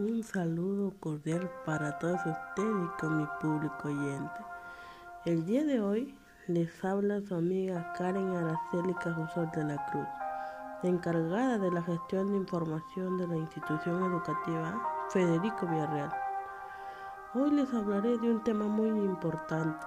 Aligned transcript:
Un 0.00 0.22
saludo 0.22 0.94
cordial 0.98 1.50
para 1.66 1.98
todos 1.98 2.20
ustedes 2.24 2.86
y 2.86 2.98
con 2.98 3.18
mi 3.18 3.26
público 3.38 3.88
oyente. 3.88 4.40
El 5.26 5.44
día 5.44 5.62
de 5.62 5.78
hoy 5.78 6.18
les 6.46 6.82
habla 6.82 7.20
su 7.20 7.34
amiga 7.34 7.92
Karen 7.98 8.34
Araceli 8.34 8.94
Cajusol 8.94 9.50
de 9.50 9.62
la 9.62 9.86
Cruz, 9.90 10.08
encargada 10.84 11.58
de 11.58 11.70
la 11.70 11.82
gestión 11.82 12.32
de 12.32 12.38
información 12.38 13.18
de 13.18 13.26
la 13.26 13.36
institución 13.36 14.02
educativa 14.02 14.82
Federico 15.10 15.66
Villarreal. 15.66 16.14
Hoy 17.34 17.50
les 17.50 17.74
hablaré 17.74 18.16
de 18.16 18.30
un 18.30 18.42
tema 18.42 18.64
muy 18.64 18.88
importante, 18.88 19.86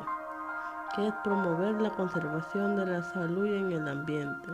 que 0.96 1.08
es 1.08 1.14
promover 1.24 1.82
la 1.82 1.90
conservación 1.90 2.76
de 2.76 2.86
la 2.86 3.02
salud 3.02 3.48
en 3.48 3.72
el 3.72 3.88
ambiente, 3.88 4.50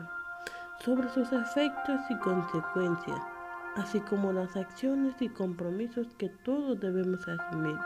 sobre 0.79 1.09
sus 1.09 1.29
efectos 1.33 1.99
y 2.09 2.17
consecuencias 2.19 3.19
así 3.79 3.99
como 4.01 4.31
las 4.31 4.55
acciones 4.55 5.15
y 5.21 5.29
compromisos 5.29 6.07
que 6.17 6.29
todos 6.29 6.79
debemos 6.79 7.27
asumir 7.27 7.77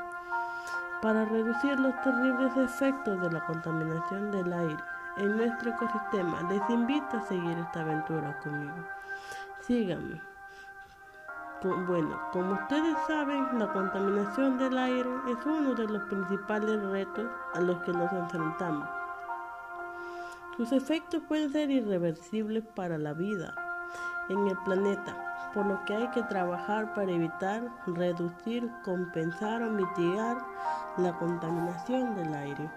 para 1.01 1.25
reducir 1.25 1.79
los 1.79 1.93
terribles 2.01 2.55
efectos 2.57 3.21
de 3.21 3.31
la 3.31 3.45
contaminación 3.45 4.31
del 4.31 4.51
aire 4.51 4.83
en 5.17 5.37
nuestro 5.37 5.71
ecosistema. 5.71 6.41
Les 6.49 6.69
invito 6.69 7.17
a 7.17 7.21
seguir 7.21 7.57
esta 7.57 7.81
aventura 7.81 8.39
conmigo. 8.39 8.87
Síganme. 9.61 10.21
Bueno, 11.87 12.19
como 12.31 12.53
ustedes 12.53 12.97
saben, 13.07 13.57
la 13.57 13.71
contaminación 13.71 14.57
del 14.57 14.77
aire 14.77 15.09
es 15.29 15.45
uno 15.45 15.73
de 15.75 15.87
los 15.87 16.03
principales 16.03 16.81
retos 16.83 17.29
a 17.53 17.61
los 17.61 17.81
que 17.83 17.93
nos 17.93 18.11
enfrentamos. 18.11 18.89
Sus 20.57 20.71
efectos 20.73 21.21
pueden 21.27 21.51
ser 21.51 21.71
irreversibles 21.71 22.65
para 22.75 22.97
la 22.97 23.13
vida 23.13 23.55
en 24.29 24.47
el 24.47 24.57
planeta 24.59 25.32
por 25.53 25.65
lo 25.65 25.83
que 25.85 25.95
hay 25.95 26.09
que 26.09 26.23
trabajar 26.23 26.93
para 26.93 27.11
evitar, 27.11 27.69
reducir, 27.87 28.69
compensar 28.83 29.61
o 29.61 29.69
mitigar 29.71 30.37
la 30.97 31.13
contaminación 31.17 32.15
del 32.15 32.33
aire. 32.33 32.69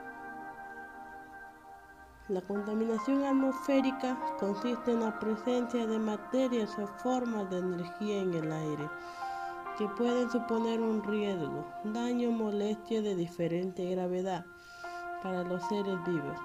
La 2.29 2.41
contaminación 2.41 3.25
atmosférica 3.25 4.17
consiste 4.41 4.91
en 4.91 5.01
la 5.01 5.19
presencia 5.19 5.87
de 5.87 5.99
materias 5.99 6.77
o 6.79 6.87
formas 6.87 7.49
de 7.51 7.59
energía 7.59 8.19
en 8.19 8.35
el 8.35 8.53
aire 8.53 8.91
que 9.79 9.87
pueden 9.89 10.31
suponer 10.31 10.81
un 10.81 11.03
riesgo, 11.03 11.65
daño 11.85 12.31
o 12.31 12.33
molestia 12.33 13.03
de 13.03 13.15
diferente 13.15 13.85
gravedad 13.91 14.45
para 15.23 15.45
los 15.45 15.63
seres 15.69 16.03
vivos. 16.05 16.39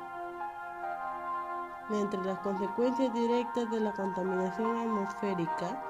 Entre 1.89 2.23
las 2.23 2.39
consecuencias 2.39 3.13
directas 3.13 3.71
de 3.71 3.79
la 3.79 3.91
contaminación 3.93 4.77
atmosférica 4.77 5.81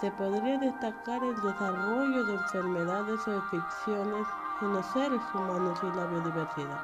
se 0.00 0.10
podría 0.12 0.58
destacar 0.58 1.22
el 1.24 1.34
desarrollo 1.42 2.24
de 2.24 2.34
enfermedades 2.34 3.26
o 3.26 3.34
infecciones 3.34 4.26
en 4.60 4.72
los 4.72 4.86
seres 4.86 5.20
humanos 5.34 5.78
y 5.82 5.96
la 5.96 6.06
biodiversidad. 6.06 6.80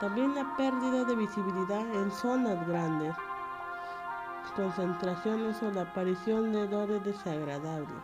También 0.00 0.34
la 0.34 0.56
pérdida 0.56 1.04
de 1.04 1.14
visibilidad 1.14 1.86
en 1.94 2.10
zonas 2.10 2.66
grandes, 2.66 3.14
concentraciones 4.56 5.62
o 5.62 5.70
la 5.70 5.82
aparición 5.82 6.52
de 6.52 6.62
olores 6.62 7.04
desagradables. 7.04 8.02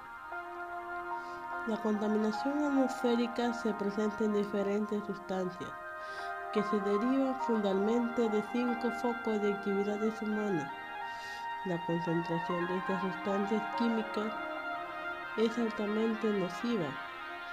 La 1.67 1.77
contaminación 1.83 2.65
atmosférica 2.65 3.53
se 3.53 3.73
presenta 3.75 4.25
en 4.25 4.35
diferentes 4.35 5.05
sustancias 5.05 5.71
que 6.53 6.63
se 6.65 6.81
derivan 6.81 7.41
fundamentalmente 7.43 8.29
de 8.29 8.43
cinco 8.53 8.91
focos 9.03 9.41
de 9.41 9.53
actividades 9.53 10.21
humanas 10.23 10.80
la 11.67 11.77
concentración 11.87 12.67
de 12.67 12.77
estas 12.79 13.03
sustancias 13.03 13.63
químicas 13.77 14.33
es 15.37 15.59
altamente 15.59 16.27
nociva 16.29 16.87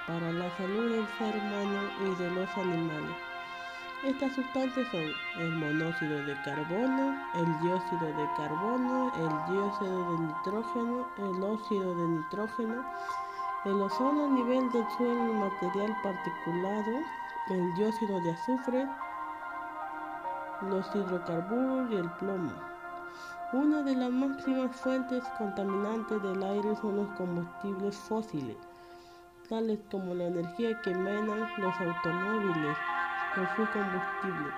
para 0.08 0.32
la 0.32 0.50
salud 0.56 0.92
del 0.92 1.08
ser 1.18 1.36
humano 1.36 1.82
y 2.00 2.16
de 2.16 2.32
los 2.32 2.58
animales. 2.58 3.18
Estas 4.06 4.34
sustancias 4.34 4.88
son 4.92 5.04
el 5.42 5.52
monóxido 5.56 6.24
de 6.24 6.42
carbono, 6.44 7.18
el 7.36 7.60
dióxido 7.60 8.08
de 8.08 8.30
carbono, 8.38 9.12
el 9.16 9.54
dióxido 9.54 10.12
de 10.12 10.20
nitrógeno, 10.20 11.08
el 11.18 11.44
óxido 11.44 11.96
de 11.96 12.08
nitrógeno, 12.08 12.86
el 13.66 13.82
ozono 13.82 14.26
a 14.26 14.30
nivel 14.30 14.72
del 14.72 14.86
suelo 14.98 15.34
material 15.34 15.98
particulado, 16.02 17.00
el 17.50 17.74
dióxido 17.74 18.22
de 18.22 18.32
azufre, 18.32 18.88
los 20.62 20.96
hidrocarburos 20.96 21.92
y 21.92 21.96
el 21.96 22.10
plomo. 22.12 22.77
Una 23.54 23.82
de 23.82 23.96
las 23.96 24.12
máximas 24.12 24.76
fuentes 24.76 25.24
contaminantes 25.38 26.22
del 26.22 26.44
aire 26.44 26.76
son 26.82 26.98
los 26.98 27.08
combustibles 27.16 27.96
fósiles, 27.96 28.58
tales 29.48 29.80
como 29.90 30.14
la 30.14 30.26
energía 30.26 30.82
que 30.82 30.92
emanan 30.92 31.48
los 31.58 31.74
automóviles 31.80 32.78
con 33.34 33.48
su 33.56 33.72
combustible, 33.72 34.52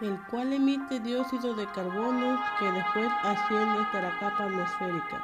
el 0.00 0.20
cual 0.26 0.52
emite 0.52 0.98
dióxido 0.98 1.54
de 1.54 1.64
carbono 1.66 2.40
que 2.58 2.72
después 2.72 3.12
asciende 3.22 3.82
hasta 3.82 4.02
la 4.02 4.18
capa 4.18 4.44
atmosférica. 4.46 5.22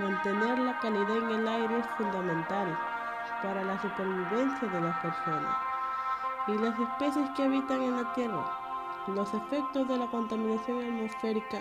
Mantener 0.00 0.58
la 0.58 0.76
calidad 0.80 1.18
en 1.18 1.30
el 1.30 1.46
aire 1.46 1.78
es 1.78 1.86
fundamental 1.98 2.76
para 3.44 3.62
la 3.62 3.80
supervivencia 3.80 4.68
de 4.68 4.80
las 4.80 4.98
personas 4.98 5.56
y 6.48 6.58
las 6.58 6.76
especies 6.76 7.30
que 7.36 7.44
habitan 7.44 7.80
en 7.80 7.96
la 7.96 8.12
Tierra. 8.12 8.61
Los 9.08 9.34
efectos 9.34 9.88
de 9.88 9.98
la 9.98 10.06
contaminación 10.06 10.78
atmosférica 10.78 11.60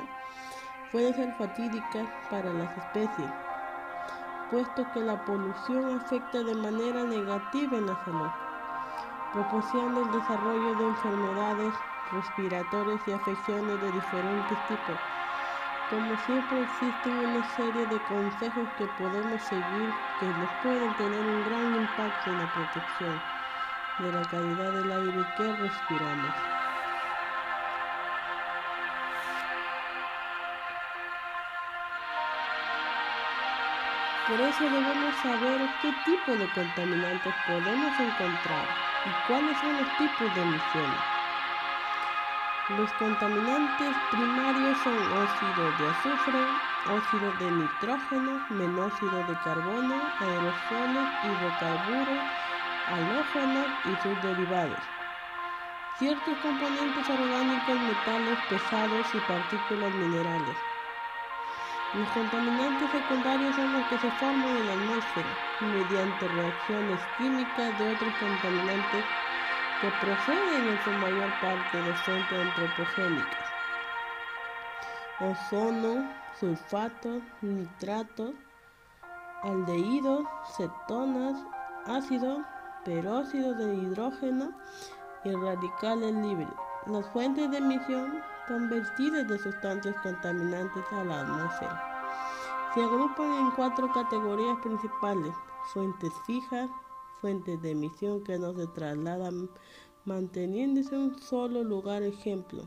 pueden 0.92 1.12
ser 1.16 1.34
fatídicas 1.34 2.08
para 2.30 2.54
las 2.54 2.78
especies, 2.78 3.32
puesto 4.52 4.86
que 4.94 5.00
la 5.00 5.26
polución 5.26 6.00
afecta 6.00 6.44
de 6.44 6.54
manera 6.54 7.04
negativa 7.04 7.78
en 7.78 7.88
la 7.88 7.96
salud, 8.06 8.30
proporcionando 9.34 10.02
el 10.02 10.12
desarrollo 10.12 10.76
de 10.76 10.86
enfermedades 10.86 11.74
respiratorias 12.12 13.02
y 13.08 13.12
afecciones 13.12 13.82
de 13.82 13.92
diferentes 13.92 14.58
tipos. 14.68 15.00
Como 15.90 16.16
siempre 16.28 16.62
existen 16.62 17.18
una 17.18 17.44
serie 17.56 17.88
de 17.88 18.00
consejos 18.04 18.70
que 18.78 18.86
podemos 19.00 19.42
seguir 19.42 19.90
que 20.20 20.28
nos 20.28 20.50
pueden 20.62 20.94
tener 20.96 21.26
un 21.26 21.44
gran 21.44 21.76
impacto 21.76 22.30
en 22.30 22.38
la 22.38 22.54
protección 22.54 23.20
de 23.98 24.12
la 24.12 24.22
calidad 24.30 24.72
del 24.74 24.92
aire 24.92 25.26
que 25.38 25.56
respiramos. 25.56 26.51
Por 34.26 34.42
eso 34.42 34.70
debemos 34.70 35.18
saber 35.18 35.78
qué 35.80 35.94
tipo 35.94 36.38
de 36.38 36.52
contaminantes 36.52 37.36
podemos 37.36 38.00
encontrar 38.00 38.78
y 39.04 39.16
cuáles 39.16 39.60
son 39.60 39.78
los 39.78 39.96
tipos 39.96 40.34
de 40.34 40.42
emisiones. 40.42 41.04
Los 42.68 42.94
contaminantes 42.94 43.98
primarios 44.00 44.78
son 44.80 45.12
óxido 45.12 45.74
de 45.74 45.88
azufre, 45.88 46.62
óxido 46.84 47.34
de 47.34 47.52
nitrógeno, 47.52 48.46
monóxido 48.50 49.24
de 49.24 49.40
carbono, 49.40 50.14
aerosoles, 50.20 51.10
hidrocarburos, 51.22 52.32
halógenos 52.86 53.74
y 53.84 53.98
sus 53.98 54.22
derivados. 54.22 54.94
Ciertos 55.90 56.38
componentes 56.38 57.10
orgánicos, 57.10 57.82
metales 57.82 58.42
pesados 58.42 59.14
y 59.16 59.22
partículas 59.22 59.94
minerales. 59.94 60.71
Los 61.94 62.10
contaminantes 62.12 62.90
secundarios 62.90 63.54
son 63.54 63.74
los 63.74 63.86
que 63.88 63.98
se 63.98 64.12
forman 64.12 64.56
en 64.56 64.68
la 64.68 64.74
atmósfera 64.74 65.28
mediante 65.60 66.28
reacciones 66.30 67.02
químicas 67.18 67.78
de 67.78 67.94
otros 67.94 68.14
contaminantes 68.16 69.04
que 69.82 69.92
proceden 70.00 70.70
en 70.70 70.84
su 70.86 70.92
mayor 70.92 71.30
parte 71.42 71.82
de 71.82 71.94
fuentes 71.96 72.40
antropogénicas. 72.40 73.50
Ozono, 75.20 76.10
sulfato, 76.40 77.22
nitrato, 77.42 78.34
aldehídos, 79.44 80.24
cetonas, 80.56 81.44
ácido, 81.88 82.42
peróxido 82.86 83.54
de 83.54 83.76
hidrógeno 83.76 84.54
y 85.26 85.32
radicales 85.34 86.14
libres. 86.14 86.48
Las 86.86 87.06
fuentes 87.08 87.52
de 87.52 87.58
emisión 87.58 88.24
convertidas 88.52 89.28
de 89.30 89.40
sustancias 89.40 89.96
contaminantes 90.04 90.84
a 90.92 91.04
la 91.06 91.22
atmósfera. 91.22 92.72
Se 92.74 92.84
agrupan 92.84 93.32
en 93.34 93.52
cuatro 93.52 93.90
categorías 93.94 94.58
principales, 94.62 95.34
fuentes 95.74 96.12
fijas, 96.26 96.70
fuentes 97.22 97.62
de 97.62 97.72
emisión 97.72 98.22
que 98.26 98.38
no 98.38 98.54
se 98.54 98.68
trasladan 98.68 99.50
manteniéndose 100.04 100.94
en 100.96 101.02
un 101.02 101.22
solo 101.22 101.64
lugar, 101.64 102.04
ejemplo, 102.04 102.64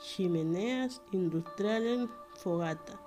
chimeneas 0.00 1.00
industriales, 1.12 2.08
fogata. 2.42 3.00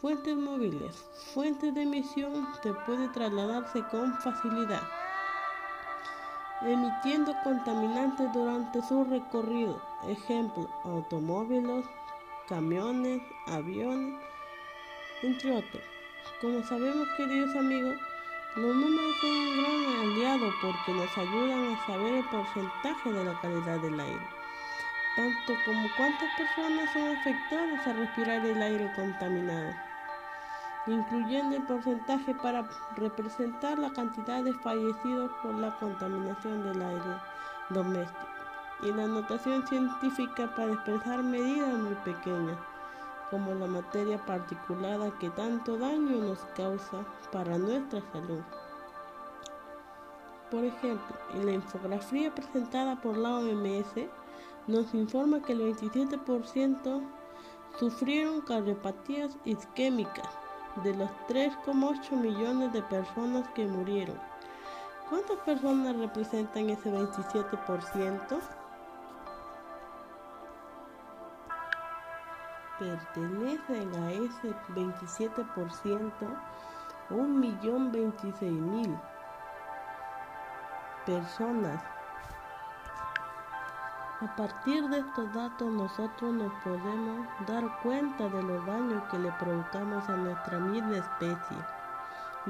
Fuentes 0.00 0.36
móviles, 0.36 0.94
fuentes 1.34 1.74
de 1.74 1.82
emisión 1.82 2.46
que 2.62 2.72
puede 2.86 3.08
trasladarse 3.08 3.82
con 3.90 4.12
facilidad 4.20 4.82
emitiendo 6.62 7.34
contaminantes 7.42 8.32
durante 8.32 8.82
su 8.82 9.04
recorrido, 9.04 9.80
ejemplo, 10.08 10.68
automóviles, 10.84 11.84
camiones, 12.48 13.20
aviones, 13.46 14.20
entre 15.22 15.56
otros. 15.56 15.82
Como 16.40 16.62
sabemos, 16.64 17.06
queridos 17.16 17.54
amigos, 17.56 17.96
los 18.56 18.74
números 18.74 19.16
son 19.20 19.30
un 19.30 19.56
gran 19.58 20.00
aliado 20.00 20.52
porque 20.62 20.92
nos 20.92 21.18
ayudan 21.18 21.74
a 21.74 21.86
saber 21.86 22.14
el 22.14 22.24
porcentaje 22.24 23.12
de 23.12 23.24
la 23.24 23.40
calidad 23.40 23.78
del 23.80 24.00
aire, 24.00 24.26
tanto 25.14 25.54
como 25.64 25.88
cuántas 25.96 26.28
personas 26.36 26.92
son 26.92 27.16
afectadas 27.16 27.86
a 27.86 27.92
respirar 27.92 28.44
el 28.46 28.62
aire 28.62 28.90
contaminado, 28.94 29.74
incluyendo 30.86 31.56
el 31.56 31.62
porcentaje 31.64 32.34
para 32.34 32.68
representar 32.96 33.78
la 33.78 33.90
cantidad 33.90 34.42
de 34.42 34.54
fallecidos 34.54 35.30
por 35.42 35.54
la 35.54 35.76
contaminación 35.78 36.62
del 36.62 36.82
aire 36.82 37.20
doméstico 37.70 38.26
y 38.82 38.92
la 38.92 39.06
notación 39.06 39.66
científica 39.66 40.54
para 40.54 40.72
expresar 40.72 41.22
medidas 41.22 41.74
muy 41.74 41.94
pequeñas 42.04 42.58
como 43.30 43.54
la 43.54 43.66
materia 43.66 44.24
particulada 44.24 45.10
que 45.18 45.30
tanto 45.30 45.76
daño 45.76 46.18
nos 46.18 46.38
causa 46.56 47.04
para 47.32 47.58
nuestra 47.58 48.00
salud. 48.12 48.42
Por 50.50 50.64
ejemplo, 50.64 51.16
en 51.34 51.46
la 51.46 51.52
infografía 51.52 52.32
presentada 52.32 53.00
por 53.00 53.16
la 53.16 53.38
OMS 53.38 54.06
nos 54.68 54.94
informa 54.94 55.42
que 55.42 55.54
el 55.54 55.74
27% 55.74 57.02
sufrieron 57.80 58.42
cardiopatías 58.42 59.36
isquémicas 59.44 60.45
de 60.82 60.94
los 60.94 61.10
3,8 61.28 62.12
millones 62.12 62.72
de 62.72 62.82
personas 62.82 63.48
que 63.48 63.66
murieron. 63.66 64.18
¿Cuántas 65.08 65.38
personas 65.38 65.96
representan 65.96 66.70
ese 66.70 66.90
27%? 66.90 68.40
pertenecen 72.78 73.94
a 73.94 74.12
ese 74.12 74.54
27%, 74.74 76.10
un 77.10 77.40
millón 77.40 77.92
veintiséis 77.92 78.60
mil 78.60 78.98
personas. 81.04 81.82
A 84.22 84.34
partir 84.34 84.88
de 84.88 85.00
estos 85.00 85.30
datos 85.34 85.70
nosotros 85.70 86.32
nos 86.32 86.50
podemos 86.64 87.26
dar 87.46 87.64
cuenta 87.82 88.30
de 88.30 88.42
los 88.42 88.64
daños 88.64 89.02
que 89.10 89.18
le 89.18 89.30
provocamos 89.32 90.08
a 90.08 90.16
nuestra 90.16 90.58
misma 90.58 90.96
especie 90.96 91.58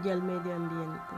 y 0.04 0.08
al 0.08 0.22
medio 0.22 0.54
ambiente, 0.54 1.16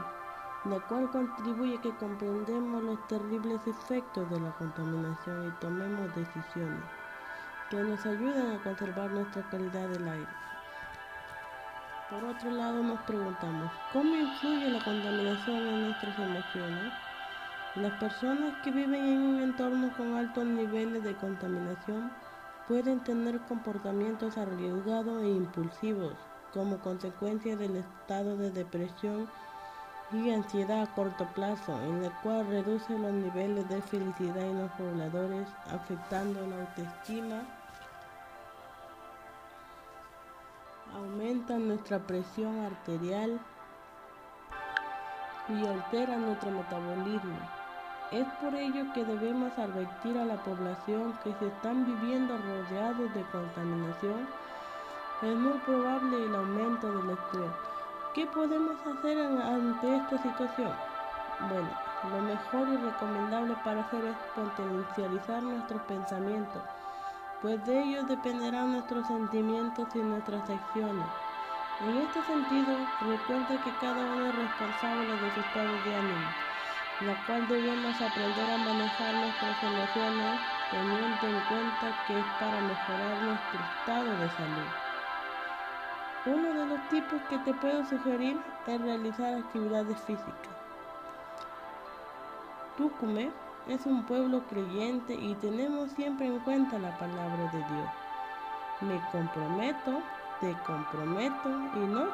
la 0.65 0.79
cual 0.79 1.11
contribuye 1.11 1.79
que 1.81 1.95
comprendemos 1.95 2.81
los 2.81 3.07
terribles 3.07 3.67
efectos 3.67 4.27
de 4.31 4.39
la 4.39 4.51
contaminación 4.53 5.49
y 5.49 5.51
tomemos 5.51 6.15
decisiones 6.15 6.83
que 7.69 7.83
nos 7.83 8.07
ayudan 8.07 8.51
a 8.51 8.59
conservar 8.63 9.11
nuestra 9.11 9.43
calidad 9.43 9.87
del 9.87 10.07
aire. 10.07 10.31
Por 12.09 12.25
otro 12.25 12.49
lado, 12.49 12.81
nos 12.81 13.01
preguntamos, 13.01 13.71
¿cómo 13.93 14.15
influye 14.15 14.67
la 14.71 14.83
contaminación 14.83 15.67
en 15.67 15.81
nuestras 15.83 16.17
emociones? 16.17 17.08
Las 17.75 17.91
personas 17.93 18.53
que 18.63 18.71
viven 18.71 19.05
en 19.05 19.19
un 19.19 19.39
entorno 19.41 19.91
con 19.95 20.15
altos 20.15 20.45
niveles 20.45 21.03
de 21.03 21.15
contaminación 21.15 22.11
pueden 22.67 22.99
tener 23.03 23.39
comportamientos 23.41 24.37
arriesgados 24.37 25.21
e 25.21 25.29
impulsivos 25.29 26.13
como 26.51 26.79
consecuencia 26.79 27.55
del 27.55 27.77
estado 27.77 28.37
de 28.37 28.49
depresión 28.49 29.27
y 30.11 30.31
ansiedad 30.31 30.81
a 30.81 30.95
corto 30.95 31.27
plazo, 31.35 31.79
en 31.83 32.01
la 32.01 32.09
cual 32.23 32.47
reduce 32.47 32.97
los 32.97 33.13
niveles 33.13 33.69
de 33.69 33.81
felicidad 33.81 34.43
en 34.43 34.57
los 34.57 34.71
pobladores, 34.71 35.47
afectando 35.71 36.45
la 36.47 36.55
autoestima 36.55 37.43
aumenta 40.95 41.59
nuestra 41.59 41.99
presión 41.99 42.65
arterial 42.65 43.39
y 45.49 45.65
altera 45.65 46.17
nuestro 46.17 46.51
metabolismo. 46.51 47.58
Es 48.11 48.27
por 48.41 48.55
ello 48.55 48.85
que 48.93 49.03
debemos 49.03 49.57
advertir 49.57 50.17
a 50.17 50.25
la 50.25 50.35
población 50.37 51.13
que 51.23 51.33
se 51.35 51.47
están 51.47 51.85
viviendo 51.85 52.37
rodeados 52.37 53.13
de 53.13 53.23
contaminación. 53.31 54.27
Es 55.21 55.35
muy 55.35 55.57
probable 55.59 56.25
el 56.25 56.35
aumento 56.35 56.91
del 56.91 57.11
estrés. 57.11 57.51
¿Qué 58.13 58.25
podemos 58.27 58.75
hacer 58.87 59.19
ante 59.19 59.95
esta 59.95 60.17
situación? 60.23 60.71
Bueno, 61.49 61.69
lo 62.11 62.21
mejor 62.21 62.67
y 62.69 62.77
recomendable 62.77 63.55
para 63.63 63.81
hacer 63.81 64.05
es 64.05 64.17
potencializar 64.35 65.43
nuestros 65.43 65.81
pensamientos 65.83 66.63
pues 67.41 67.65
de 67.65 67.81
ellos 67.81 68.07
dependerán 68.07 68.73
nuestros 68.73 69.07
sentimientos 69.07 69.87
y 69.95 69.99
nuestras 69.99 70.41
acciones. 70.49 71.05
En 71.79 71.97
este 71.97 72.21
sentido, 72.23 72.75
recuerda 72.99 73.63
que 73.63 73.71
cada 73.79 74.13
uno 74.13 74.25
es 74.25 74.35
responsable 74.35 75.07
de 75.07 75.33
su 75.33 75.39
estado 75.39 75.71
de 75.85 75.95
ánimo, 75.95 76.27
la 77.01 77.15
cual 77.25 77.47
debemos 77.47 77.95
aprender 78.01 78.51
a 78.51 78.57
manejar 78.57 79.13
nuestras 79.15 79.63
emociones 79.63 80.39
teniendo 80.69 81.27
en 81.27 81.39
cuenta 81.47 82.05
que 82.05 82.19
es 82.19 82.25
para 82.39 82.59
mejorar 82.59 83.21
nuestro 83.23 83.59
estado 83.79 84.17
de 84.17 84.29
salud. 84.29 84.67
Uno 86.25 86.53
de 86.53 86.65
los 86.65 86.89
tipos 86.89 87.21
que 87.29 87.37
te 87.39 87.53
puedo 87.53 87.85
sugerir 87.85 88.37
es 88.67 88.81
realizar 88.81 89.33
actividades 89.35 89.97
físicas. 90.01 90.35
Tucume 92.75 93.31
es 93.69 93.85
un 93.85 94.03
pueblo 94.03 94.43
creyente 94.49 95.13
y 95.13 95.35
tenemos 95.35 95.91
siempre 95.91 96.27
en 96.27 96.39
cuenta 96.39 96.77
la 96.79 96.97
palabra 96.97 97.49
de 97.53 97.59
Dios. 97.59 97.89
Me 98.81 99.01
comprometo, 99.11 100.01
te 100.41 100.53
comprometo 100.67 101.49
y 101.75 101.79
nos 101.79 102.09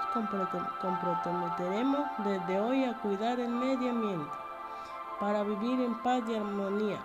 comprometeremos 0.79 2.05
desde 2.23 2.59
hoy 2.59 2.83
a 2.83 2.93
cuidar 2.99 3.39
el 3.39 3.49
medio 3.49 3.89
ambiente 3.89 4.44
para 5.19 5.43
vivir 5.43 5.79
en 5.81 5.95
paz 6.01 6.23
y 6.27 6.35
armonía, 6.35 6.99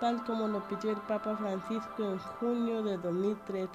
tal 0.00 0.22
como 0.24 0.48
lo 0.48 0.60
pidió 0.68 0.90
el 0.90 1.00
Papa 1.02 1.36
Francisco 1.36 2.02
en 2.02 2.18
junio 2.18 2.82
de 2.82 2.98
2013. 2.98 3.70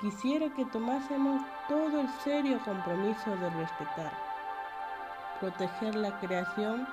Quisiera 0.00 0.52
que 0.54 0.64
tomásemos 0.66 1.42
todo 1.68 2.00
el 2.00 2.08
serio 2.24 2.58
compromiso 2.64 3.30
de 3.30 3.50
respetar, 3.50 4.12
proteger 5.40 5.94
la 5.94 6.18
creación 6.20 6.86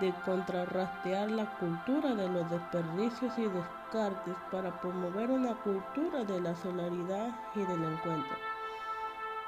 de 0.00 0.12
contrarrastear 0.24 1.30
la 1.30 1.46
cultura 1.58 2.14
de 2.14 2.28
los 2.28 2.48
desperdicios 2.50 3.36
y 3.38 3.42
descartes 3.42 4.34
para 4.50 4.80
promover 4.80 5.30
una 5.30 5.54
cultura 5.56 6.24
de 6.24 6.40
la 6.40 6.54
solidaridad 6.54 7.30
y 7.54 7.60
del 7.60 7.84
encuentro. 7.84 8.36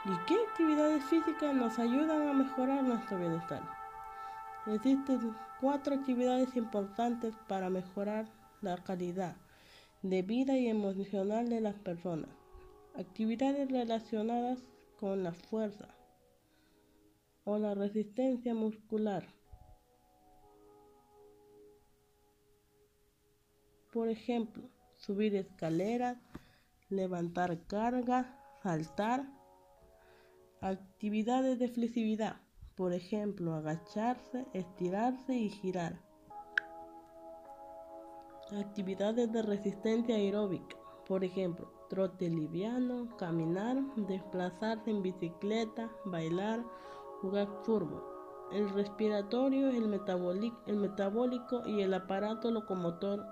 ¿Y 0.05 0.17
qué 0.27 0.37
actividades 0.49 1.05
físicas 1.05 1.55
nos 1.55 1.79
ayudan 1.79 2.29
a 2.29 2.33
mejorar 2.33 2.83
nuestro 2.83 3.19
bienestar? 3.19 3.80
Existen 4.75 5.35
cuatro 5.61 5.95
actividades 5.95 6.57
importantes 6.57 7.35
para 7.49 7.71
mejorar 7.71 8.27
la 8.63 8.77
calidad 8.79 9.37
de 10.03 10.23
vida 10.23 10.57
y 10.57 10.69
emocional 10.69 11.49
de 11.49 11.61
las 11.61 11.75
personas. 11.75 12.31
Actividades 12.95 13.71
relacionadas 13.71 14.61
con 14.99 15.23
la 15.23 15.33
fuerza 15.33 15.89
o 17.45 17.59
la 17.59 17.75
resistencia 17.75 18.55
muscular 18.55 19.25
Por 23.93 24.09
ejemplo, 24.09 24.71
subir 24.97 25.35
escaleras, 25.35 26.17
levantar 26.91 27.67
carga, 27.67 28.39
saltar. 28.63 29.27
Actividades 30.61 31.59
de 31.59 31.69
flexibilidad. 31.69 32.37
Por 32.81 32.95
ejemplo, 32.95 33.53
agacharse, 33.53 34.47
estirarse 34.55 35.35
y 35.35 35.51
girar. 35.51 36.01
Actividades 38.59 39.31
de 39.31 39.43
resistencia 39.43 40.15
aeróbica. 40.15 40.77
Por 41.07 41.23
ejemplo, 41.23 41.71
trote 41.91 42.31
liviano, 42.31 43.15
caminar, 43.19 43.77
desplazarse 43.97 44.91
en 44.91 45.03
bicicleta, 45.03 45.91
bailar, 46.07 46.65
jugar 47.21 47.49
fútbol. 47.67 48.03
El 48.51 48.71
respiratorio, 48.71 49.69
el 49.69 49.87
metabólico 50.79 51.61
y 51.67 51.83
el 51.83 51.93
aparato 51.93 52.51
locomotor 52.51 53.27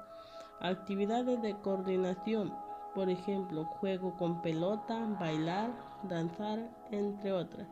Actividades 0.61 1.41
de 1.41 1.59
coordinación, 1.63 2.53
por 2.95 3.09
ejemplo, 3.09 3.65
juego 3.65 4.15
con 4.19 4.43
pelota, 4.43 5.07
bailar, 5.19 5.71
danzar, 6.03 6.71
entre 6.91 7.33
otras. 7.33 7.67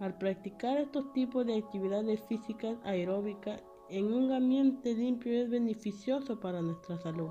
Al 0.00 0.18
practicar 0.18 0.76
estos 0.78 1.12
tipos 1.12 1.46
de 1.46 1.56
actividades 1.56 2.20
físicas 2.26 2.76
aeróbicas 2.84 3.62
en 3.88 4.12
un 4.12 4.32
ambiente 4.32 4.92
limpio 4.92 5.32
es 5.32 5.48
beneficioso 5.48 6.40
para 6.40 6.60
nuestra 6.60 6.98
salud 6.98 7.30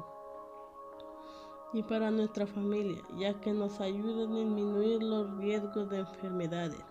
y 1.74 1.84
para 1.84 2.10
nuestra 2.10 2.48
familia, 2.48 3.02
ya 3.18 3.34
que 3.42 3.52
nos 3.52 3.82
ayuda 3.82 4.24
a 4.24 4.34
disminuir 4.34 5.04
los 5.04 5.38
riesgos 5.38 5.90
de 5.90 6.00
enfermedades 6.00 6.82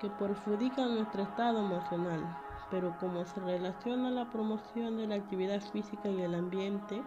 que 0.00 0.10
perjudican 0.10 0.96
nuestro 0.96 1.22
estado 1.22 1.60
emocional. 1.60 2.36
Pero 2.70 2.96
como 2.98 3.24
se 3.24 3.38
relaciona 3.38 4.10
la 4.10 4.28
promoción 4.30 4.96
de 4.96 5.06
la 5.06 5.14
actividad 5.14 5.60
física 5.60 6.08
y 6.08 6.22
el 6.22 6.34
ambiente, 6.34 7.00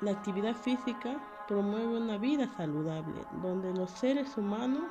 la 0.00 0.10
actividad 0.10 0.54
física 0.54 1.22
promueve 1.46 1.98
una 1.98 2.18
vida 2.18 2.48
saludable, 2.56 3.22
donde 3.40 3.72
los 3.72 3.90
seres 3.90 4.36
humanos 4.36 4.82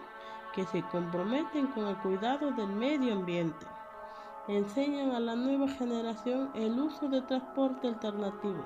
que 0.55 0.65
se 0.65 0.81
comprometen 0.83 1.67
con 1.67 1.87
el 1.87 1.97
cuidado 1.97 2.51
del 2.51 2.69
medio 2.69 3.13
ambiente. 3.13 3.65
Enseñan 4.47 5.11
a 5.11 5.19
la 5.19 5.35
nueva 5.35 5.67
generación 5.67 6.49
el 6.55 6.79
uso 6.79 7.09
de 7.09 7.21
transporte 7.23 7.87
alternativo, 7.89 8.63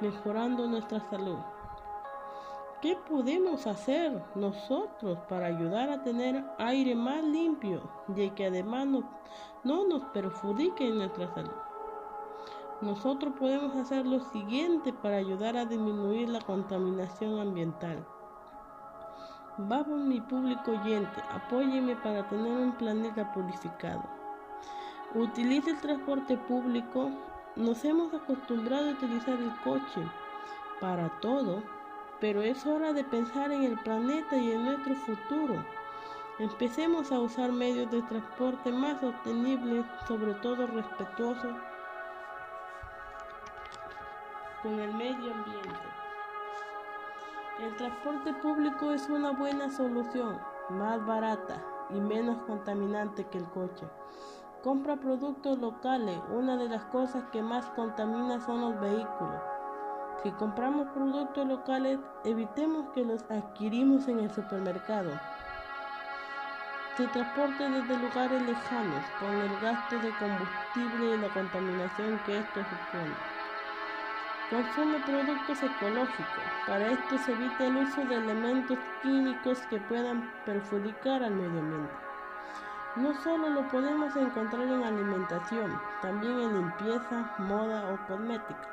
mejorando 0.00 0.66
nuestra 0.66 1.00
salud. 1.10 1.38
¿Qué 2.80 2.96
podemos 2.96 3.66
hacer 3.66 4.22
nosotros 4.34 5.18
para 5.28 5.46
ayudar 5.46 5.90
a 5.90 6.02
tener 6.02 6.42
aire 6.58 6.94
más 6.94 7.22
limpio 7.22 7.82
y 8.16 8.30
que 8.30 8.46
además 8.46 8.86
no, 8.86 9.02
no 9.62 9.86
nos 9.86 10.02
perjudique 10.06 10.88
en 10.88 10.96
nuestra 10.96 11.28
salud? 11.34 11.52
Nosotros 12.80 13.34
podemos 13.38 13.76
hacer 13.76 14.06
lo 14.06 14.20
siguiente 14.30 14.94
para 14.94 15.16
ayudar 15.16 15.58
a 15.58 15.66
disminuir 15.66 16.30
la 16.30 16.40
contaminación 16.40 17.38
ambiental. 17.38 18.06
Vamos 19.68 20.00
mi 20.00 20.22
público 20.22 20.70
oyente, 20.70 21.20
apóyeme 21.30 21.94
para 21.96 22.26
tener 22.30 22.50
un 22.50 22.72
planeta 22.72 23.30
purificado. 23.30 24.02
Utilice 25.14 25.72
el 25.72 25.80
transporte 25.80 26.38
público. 26.38 27.10
Nos 27.56 27.84
hemos 27.84 28.14
acostumbrado 28.14 28.88
a 28.88 28.92
utilizar 28.92 29.34
el 29.38 29.54
coche 29.62 30.00
para 30.80 31.10
todo, 31.20 31.62
pero 32.20 32.40
es 32.40 32.64
hora 32.64 32.94
de 32.94 33.04
pensar 33.04 33.52
en 33.52 33.64
el 33.64 33.78
planeta 33.80 34.34
y 34.34 34.50
en 34.50 34.64
nuestro 34.64 34.94
futuro. 34.94 35.62
Empecemos 36.38 37.12
a 37.12 37.20
usar 37.20 37.52
medios 37.52 37.90
de 37.90 38.00
transporte 38.02 38.72
más 38.72 38.98
sostenibles, 39.02 39.84
sobre 40.08 40.32
todo 40.34 40.66
respetuosos 40.68 41.54
con 44.62 44.80
el 44.80 44.94
medio 44.94 45.34
ambiente. 45.34 45.99
El 47.60 47.76
transporte 47.76 48.32
público 48.32 48.90
es 48.90 49.06
una 49.10 49.32
buena 49.32 49.68
solución, 49.68 50.40
más 50.70 51.04
barata 51.04 51.62
y 51.90 52.00
menos 52.00 52.38
contaminante 52.46 53.26
que 53.26 53.36
el 53.36 53.44
coche. 53.50 53.86
Compra 54.62 54.96
productos 54.96 55.58
locales. 55.58 56.18
Una 56.30 56.56
de 56.56 56.70
las 56.70 56.84
cosas 56.86 57.24
que 57.30 57.42
más 57.42 57.66
contamina 57.76 58.40
son 58.40 58.62
los 58.62 58.80
vehículos. 58.80 59.42
Si 60.22 60.30
compramos 60.30 60.88
productos 60.94 61.46
locales, 61.46 61.98
evitemos 62.24 62.86
que 62.94 63.04
los 63.04 63.22
adquirimos 63.30 64.08
en 64.08 64.20
el 64.20 64.30
supermercado. 64.30 65.10
Se 66.96 67.06
transporte 67.08 67.68
desde 67.68 67.98
lugares 67.98 68.40
lejanos 68.40 69.04
con 69.18 69.34
el 69.34 69.60
gasto 69.60 69.96
de 69.98 70.10
combustible 70.16 71.14
y 71.14 71.18
la 71.18 71.28
contaminación 71.28 72.18
que 72.24 72.38
esto 72.38 72.60
supone. 72.60 73.39
Consume 74.50 74.98
productos 75.06 75.62
ecológicos. 75.62 76.42
Para 76.66 76.88
esto 76.88 77.18
se 77.18 77.30
evita 77.30 77.66
el 77.66 77.76
uso 77.76 78.04
de 78.04 78.16
elementos 78.16 78.78
químicos 79.00 79.60
que 79.70 79.78
puedan 79.78 80.28
perjudicar 80.44 81.22
al 81.22 81.36
medio 81.36 81.60
ambiente. 81.60 81.94
No 82.96 83.14
solo 83.22 83.48
lo 83.48 83.68
podemos 83.68 84.16
encontrar 84.16 84.66
en 84.66 84.82
alimentación, 84.82 85.80
también 86.02 86.36
en 86.40 86.56
limpieza, 86.56 87.32
moda 87.38 87.92
o 87.92 88.06
cosmética. 88.08 88.68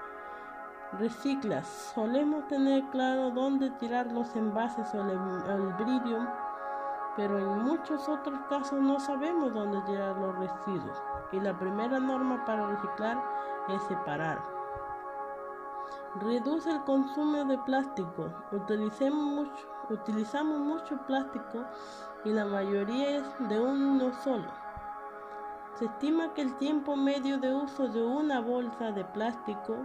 Reciclas. 0.93 1.67
Solemos 1.93 2.47
tener 2.47 2.83
claro 2.85 3.29
dónde 3.29 3.69
tirar 3.71 4.11
los 4.11 4.35
envases 4.35 4.91
o 4.95 5.01
el, 5.01 5.73
brillo, 5.73 6.27
pero 7.15 7.37
en 7.37 7.63
muchos 7.65 8.09
otros 8.09 8.39
casos 8.49 8.81
no 8.81 8.99
sabemos 8.99 9.53
dónde 9.53 9.79
tirar 9.81 10.17
los 10.17 10.35
residuos. 10.39 10.99
Y 11.31 11.39
la 11.39 11.53
primera 11.59 11.99
norma 11.99 12.43
para 12.45 12.65
reciclar 12.65 13.23
es 13.69 13.83
separar. 13.83 14.56
Reduce 16.15 16.71
el 16.71 16.83
consumo 16.83 17.45
de 17.45 17.57
plástico. 17.59 18.31
utilizamos 19.89 20.59
mucho 20.59 20.97
plástico 21.05 21.65
y 22.23 22.29
la 22.29 22.45
mayoría 22.45 23.17
es 23.17 23.23
de 23.47 23.59
uno 23.59 24.11
solo. 24.23 24.49
Se 25.75 25.85
estima 25.85 26.33
que 26.33 26.41
el 26.41 26.57
tiempo 26.57 26.95
medio 26.95 27.37
de 27.37 27.53
uso 27.53 27.87
de 27.87 28.03
una 28.03 28.39
bolsa 28.39 28.91
de 28.91 29.05
plástico 29.05 29.75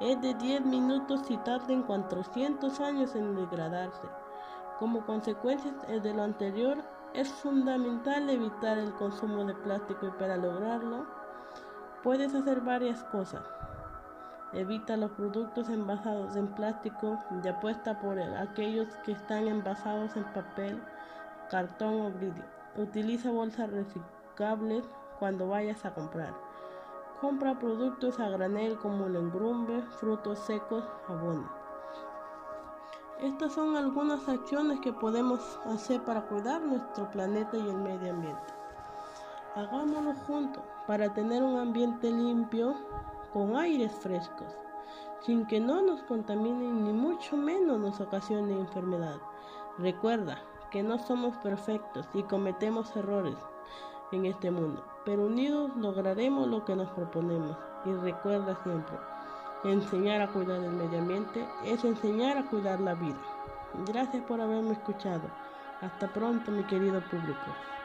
es 0.00 0.20
de 0.20 0.34
10 0.34 0.64
minutos 0.64 1.30
y 1.30 1.36
tarda 1.38 1.72
en 1.72 1.82
400 1.82 2.80
años 2.80 3.14
en 3.14 3.36
degradarse. 3.36 4.08
Como 4.80 5.04
consecuencia 5.06 5.72
de 5.72 6.14
lo 6.14 6.22
anterior, 6.22 6.78
es 7.14 7.28
fundamental 7.28 8.28
evitar 8.28 8.78
el 8.78 8.92
consumo 8.94 9.44
de 9.44 9.54
plástico 9.54 10.06
y 10.06 10.10
para 10.12 10.36
lograrlo 10.36 11.06
puedes 12.02 12.34
hacer 12.34 12.60
varias 12.60 13.04
cosas. 13.04 13.42
Evita 14.52 14.96
los 14.96 15.10
productos 15.10 15.68
envasados 15.68 16.34
en 16.34 16.46
plástico 16.48 17.18
y 17.44 17.48
apuesta 17.48 18.00
por 18.00 18.18
aquellos 18.18 18.88
que 19.04 19.12
están 19.12 19.46
envasados 19.46 20.16
en 20.16 20.24
papel, 20.32 20.82
cartón 21.50 22.00
o 22.00 22.10
vidrio. 22.10 22.44
Utiliza 22.76 23.30
bolsas 23.30 23.70
reciclables 23.70 24.84
cuando 25.18 25.48
vayas 25.48 25.84
a 25.84 25.92
comprar. 25.92 26.32
Compra 27.20 27.58
productos 27.58 28.18
a 28.20 28.28
granel 28.30 28.78
como 28.78 29.08
lengrumbe, 29.08 29.82
frutos 29.98 30.38
secos, 30.38 30.84
abono. 31.08 31.50
Estas 33.20 33.52
son 33.52 33.76
algunas 33.76 34.28
acciones 34.28 34.78
que 34.80 34.92
podemos 34.92 35.58
hacer 35.66 36.00
para 36.04 36.22
cuidar 36.22 36.62
nuestro 36.62 37.10
planeta 37.10 37.56
y 37.56 37.68
el 37.68 37.76
medio 37.76 38.12
ambiente. 38.12 38.54
Hagámoslo 39.56 40.14
juntos 40.26 40.62
para 40.86 41.12
tener 41.12 41.42
un 41.42 41.58
ambiente 41.58 42.10
limpio, 42.12 42.76
con 43.32 43.56
aires 43.56 43.92
frescos, 43.92 44.54
sin 45.20 45.46
que 45.46 45.60
no 45.60 45.82
nos 45.82 46.02
contaminen 46.02 46.84
ni 46.84 46.92
mucho 46.92 47.36
menos 47.36 47.78
nos 47.78 48.00
ocasione 48.00 48.52
enfermedad. 48.52 49.16
Recuerda 49.78 50.42
que 50.70 50.82
no 50.82 50.98
somos 50.98 51.36
perfectos 51.38 52.08
y 52.14 52.22
cometemos 52.24 52.94
errores 52.96 53.36
en 54.12 54.26
este 54.26 54.50
mundo, 54.50 54.84
pero 55.04 55.26
unidos 55.26 55.70
lograremos 55.76 56.48
lo 56.48 56.64
que 56.64 56.76
nos 56.76 56.88
proponemos. 56.90 57.56
Y 57.84 57.92
recuerda 57.92 58.58
siempre, 58.62 58.96
enseñar 59.64 60.20
a 60.20 60.28
cuidar 60.28 60.62
el 60.62 60.72
medio 60.72 60.98
ambiente 60.98 61.46
es 61.64 61.84
enseñar 61.84 62.36
a 62.36 62.46
cuidar 62.46 62.80
la 62.80 62.94
vida. 62.94 63.20
Gracias 63.86 64.22
por 64.24 64.40
haberme 64.40 64.72
escuchado. 64.72 65.28
Hasta 65.80 66.08
pronto, 66.08 66.50
mi 66.50 66.64
querido 66.64 67.00
público. 67.02 67.77